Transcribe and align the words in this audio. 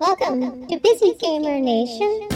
Welcome 0.00 0.68
to 0.68 0.78
Busy 0.78 1.12
Gamer 1.14 1.58
Nation. 1.58 2.28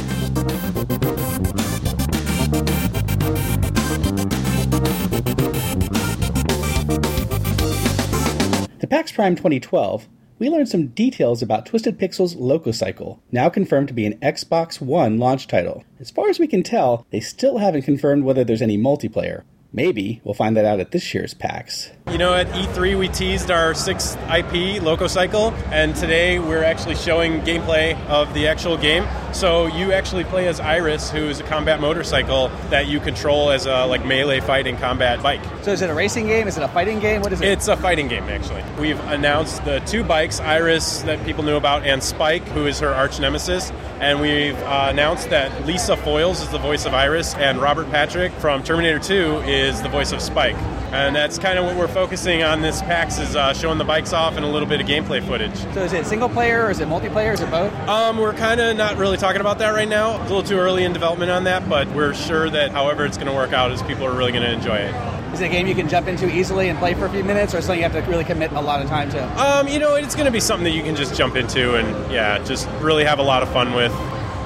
At 8.80 8.90
PAX 8.90 9.12
Prime 9.12 9.36
2012, 9.36 10.08
we 10.40 10.50
learned 10.50 10.68
some 10.68 10.88
details 10.88 11.40
about 11.40 11.64
Twisted 11.66 12.00
Pixel's 12.00 12.34
Lococycle, 12.34 13.20
now 13.30 13.48
confirmed 13.48 13.86
to 13.86 13.94
be 13.94 14.06
an 14.06 14.18
Xbox 14.18 14.80
One 14.80 15.18
launch 15.18 15.46
title. 15.46 15.84
As 16.00 16.10
far 16.10 16.28
as 16.28 16.40
we 16.40 16.48
can 16.48 16.64
tell, 16.64 17.06
they 17.10 17.20
still 17.20 17.58
haven't 17.58 17.82
confirmed 17.82 18.24
whether 18.24 18.42
there's 18.42 18.60
any 18.60 18.76
multiplayer. 18.76 19.44
Maybe 19.74 20.20
we'll 20.22 20.34
find 20.34 20.56
that 20.58 20.66
out 20.66 20.80
at 20.80 20.90
this 20.90 21.14
year's 21.14 21.32
PAX. 21.32 21.88
You 22.10 22.18
know, 22.18 22.34
at 22.34 22.46
E3 22.48 22.98
we 22.98 23.08
teased 23.08 23.50
our 23.50 23.72
sixth 23.72 24.16
IP, 24.24 24.82
Lococycle, 24.82 25.52
and 25.70 25.96
today 25.96 26.38
we're 26.38 26.62
actually 26.62 26.96
showing 26.96 27.40
gameplay 27.40 27.98
of 28.06 28.34
the 28.34 28.48
actual 28.48 28.76
game. 28.76 29.06
So 29.32 29.66
you 29.66 29.92
actually 29.92 30.24
play 30.24 30.46
as 30.46 30.60
Iris, 30.60 31.10
who 31.10 31.20
is 31.20 31.40
a 31.40 31.44
combat 31.44 31.80
motorcycle 31.80 32.48
that 32.68 32.86
you 32.86 33.00
control 33.00 33.50
as 33.50 33.64
a 33.64 33.86
like 33.86 34.04
melee 34.04 34.40
fighting 34.40 34.76
combat 34.76 35.22
bike. 35.22 35.40
So 35.62 35.72
is 35.72 35.80
it 35.80 35.88
a 35.88 35.94
racing 35.94 36.26
game? 36.26 36.48
Is 36.48 36.58
it 36.58 36.62
a 36.62 36.68
fighting 36.68 37.00
game? 37.00 37.22
What 37.22 37.32
is 37.32 37.40
it? 37.40 37.48
It's 37.48 37.68
a 37.68 37.76
fighting 37.76 38.08
game, 38.08 38.24
actually. 38.24 38.62
We've 38.78 39.00
announced 39.08 39.64
the 39.64 39.78
two 39.80 40.04
bikes, 40.04 40.38
Iris, 40.40 41.00
that 41.02 41.24
people 41.24 41.44
knew 41.44 41.56
about, 41.56 41.86
and 41.86 42.02
Spike, 42.02 42.46
who 42.48 42.66
is 42.66 42.80
her 42.80 42.90
arch 42.90 43.20
nemesis. 43.20 43.72
And 44.00 44.20
we've 44.20 44.58
uh, 44.58 44.88
announced 44.90 45.30
that 45.30 45.64
Lisa 45.64 45.96
Foiles 45.96 46.42
is 46.42 46.48
the 46.48 46.58
voice 46.58 46.84
of 46.84 46.92
Iris, 46.92 47.34
and 47.36 47.58
Robert 47.58 47.88
Patrick 47.90 48.32
from 48.32 48.62
Terminator 48.64 48.98
2 48.98 49.42
is 49.46 49.61
the 49.70 49.88
voice 49.88 50.12
of 50.12 50.20
Spike. 50.20 50.56
And 50.92 51.14
that's 51.14 51.38
kind 51.38 51.58
of 51.58 51.64
what 51.64 51.76
we're 51.76 51.88
focusing 51.88 52.42
on 52.42 52.60
this 52.60 52.82
PAX 52.82 53.18
is 53.18 53.36
uh, 53.36 53.54
showing 53.54 53.78
the 53.78 53.84
bikes 53.84 54.12
off 54.12 54.36
and 54.36 54.44
a 54.44 54.48
little 54.48 54.68
bit 54.68 54.80
of 54.80 54.86
gameplay 54.86 55.24
footage. 55.26 55.56
so 55.72 55.84
is 55.84 55.92
it 55.92 56.04
single 56.04 56.28
player 56.28 56.66
or 56.66 56.70
is 56.70 56.80
it 56.80 56.88
multiplayer? 56.88 57.32
Is 57.32 57.40
it 57.40 57.50
both? 57.50 57.72
Um, 57.88 58.18
we're 58.18 58.34
kind 58.34 58.60
of 58.60 58.76
not 58.76 58.96
really 58.98 59.16
talking 59.16 59.40
about 59.40 59.58
that 59.60 59.70
right 59.70 59.88
now. 59.88 60.20
It's 60.20 60.30
a 60.30 60.34
little 60.34 60.42
too 60.42 60.58
early 60.58 60.84
in 60.84 60.92
development 60.92 61.30
on 61.30 61.44
that, 61.44 61.68
but 61.68 61.88
we're 61.92 62.12
sure 62.12 62.50
that 62.50 62.72
however 62.72 63.06
it's 63.06 63.16
going 63.16 63.28
to 63.28 63.32
work 63.32 63.52
out 63.52 63.70
is 63.72 63.82
people 63.82 64.04
are 64.04 64.14
really 64.14 64.32
going 64.32 64.44
to 64.44 64.52
enjoy 64.52 64.76
it. 64.76 64.94
Is 65.32 65.40
it 65.40 65.46
a 65.46 65.48
game 65.48 65.66
you 65.66 65.74
can 65.74 65.88
jump 65.88 66.08
into 66.08 66.28
easily 66.28 66.68
and 66.68 66.78
play 66.78 66.92
for 66.92 67.06
a 67.06 67.10
few 67.10 67.24
minutes, 67.24 67.54
or 67.54 67.62
something 67.62 67.78
you 67.78 67.88
have 67.88 67.92
to 67.92 68.10
really 68.10 68.24
commit 68.24 68.52
a 68.52 68.60
lot 68.60 68.82
of 68.82 68.88
time 68.88 69.08
to? 69.12 69.40
Um, 69.40 69.66
you 69.66 69.78
know, 69.78 69.94
it's 69.94 70.14
going 70.14 70.26
to 70.26 70.30
be 70.30 70.40
something 70.40 70.64
that 70.64 70.76
you 70.76 70.82
can 70.82 70.94
just 70.94 71.14
jump 71.14 71.36
into 71.36 71.76
and 71.76 72.12
yeah, 72.12 72.38
just 72.44 72.68
really 72.82 73.04
have 73.04 73.18
a 73.18 73.22
lot 73.22 73.42
of 73.42 73.50
fun 73.50 73.72
with. 73.72 73.92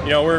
You 0.07 0.12
know, 0.12 0.23
we're 0.23 0.39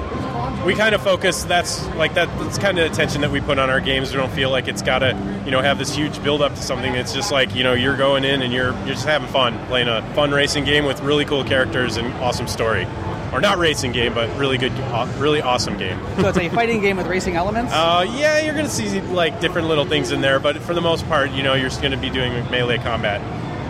we 0.66 0.76
kind 0.76 0.96
of 0.96 1.02
focus. 1.02 1.44
That's 1.44 1.86
like 1.96 2.14
that. 2.14 2.30
That's 2.40 2.58
kind 2.58 2.80
of 2.80 2.86
the 2.86 2.90
attention 2.90 3.20
that 3.20 3.32
we 3.32 3.42
put 3.42 3.60
on 3.60 3.70
our 3.70 3.82
games. 3.82 4.12
We 4.12 4.18
don't 4.18 4.32
feel 4.32 4.50
like 4.50 4.70
it's 4.70 4.82
got 4.82 5.00
to 5.00 5.10
you 5.44 5.52
know 5.52 5.62
have 5.62 5.78
this 5.78 5.94
huge 5.94 6.24
build 6.24 6.42
up 6.42 6.56
to 6.56 6.62
something. 6.62 6.96
It's 6.96 7.14
just 7.14 7.34
like 7.34 7.54
you 7.54 7.66
know 7.66 7.74
you're 7.74 7.98
going 7.98 8.24
in 8.24 8.42
and 8.42 8.54
you're 8.54 8.72
you're 8.86 8.96
just 8.96 9.06
having 9.06 9.28
fun 9.28 9.60
playing 9.68 9.90
a 9.90 10.02
fun 10.14 10.32
racing 10.32 10.64
game 10.64 10.86
with 10.86 11.02
really 11.02 11.26
cool 11.26 11.44
characters 11.44 11.98
and 11.98 12.14
awesome 12.24 12.48
story. 12.48 12.88
Or 13.34 13.42
not 13.42 13.58
racing 13.58 13.92
game, 13.92 14.14
but 14.14 14.34
really 14.38 14.58
good, 14.58 14.72
really 15.20 15.42
awesome 15.42 15.78
game. 15.78 16.00
So 16.22 16.30
it's 16.30 16.38
a 16.38 16.48
fighting 16.48 16.80
game 16.80 16.96
with 16.96 17.08
racing 17.08 17.36
elements. 17.36 17.74
Uh, 17.74 18.06
yeah, 18.16 18.40
you're 18.40 18.56
gonna 18.56 18.70
see 18.70 19.02
like 19.02 19.42
different 19.42 19.68
little 19.68 19.84
things 19.84 20.12
in 20.14 20.22
there, 20.22 20.40
but 20.40 20.58
for 20.60 20.74
the 20.74 20.80
most 20.80 21.06
part, 21.10 21.32
you 21.32 21.44
know, 21.44 21.54
you're 21.54 21.68
just 21.68 21.82
gonna 21.82 21.98
be 21.98 22.10
doing 22.10 22.32
melee 22.50 22.78
combat 22.78 23.20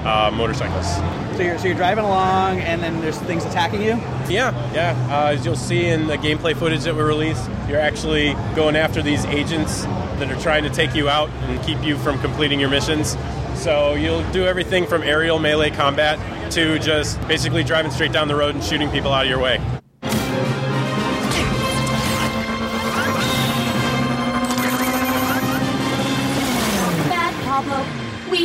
uh, 0.07 0.31
motorcycles. 0.31 0.87
So 1.35 1.43
you're 1.43 1.57
so 1.59 1.67
you're 1.67 1.75
driving 1.75 2.05
along, 2.05 2.61
and 2.61 2.81
then 2.81 3.01
there's 3.01 3.17
things 3.19 3.45
attacking 3.45 3.81
you. 3.81 3.99
Yeah, 4.29 4.73
yeah. 4.73 4.95
Uh, 5.11 5.33
as 5.33 5.45
you'll 5.45 5.55
see 5.55 5.85
in 5.85 6.07
the 6.07 6.17
gameplay 6.17 6.55
footage 6.55 6.83
that 6.83 6.95
we 6.95 7.01
released, 7.01 7.49
you're 7.67 7.79
actually 7.79 8.33
going 8.55 8.75
after 8.75 9.01
these 9.01 9.25
agents 9.25 9.83
that 9.83 10.31
are 10.31 10.41
trying 10.41 10.63
to 10.63 10.69
take 10.69 10.95
you 10.95 11.09
out 11.09 11.29
and 11.29 11.63
keep 11.63 11.83
you 11.83 11.97
from 11.97 12.19
completing 12.19 12.59
your 12.59 12.69
missions. 12.69 13.17
So 13.55 13.95
you'll 13.95 14.29
do 14.31 14.45
everything 14.45 14.87
from 14.87 15.03
aerial 15.03 15.39
melee 15.39 15.71
combat 15.71 16.17
to 16.53 16.79
just 16.79 17.19
basically 17.27 17.63
driving 17.63 17.91
straight 17.91 18.11
down 18.11 18.27
the 18.27 18.35
road 18.35 18.55
and 18.55 18.63
shooting 18.63 18.89
people 18.89 19.11
out 19.11 19.25
of 19.25 19.29
your 19.29 19.39
way. 19.39 19.59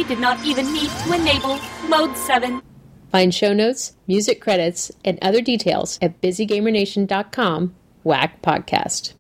Did 0.05 0.21
not 0.21 0.45
even 0.45 0.73
need 0.73 0.91
to 0.91 1.13
enable 1.13 1.59
Mode 1.89 2.17
7. 2.17 2.61
Find 3.11 3.35
show 3.35 3.53
notes, 3.53 3.95
music 4.07 4.41
credits, 4.41 4.91
and 5.05 5.19
other 5.23 5.41
details 5.41 5.99
at 6.03 6.21
busygamernation.com 6.21 7.75
whack 8.05 8.43
podcast. 8.43 9.11